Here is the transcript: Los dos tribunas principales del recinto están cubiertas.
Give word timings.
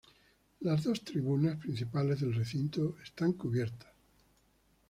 Los 0.61 0.83
dos 0.83 1.01
tribunas 1.03 1.59
principales 1.59 2.21
del 2.21 2.33
recinto 2.33 2.95
están 3.03 3.33
cubiertas. 3.33 3.91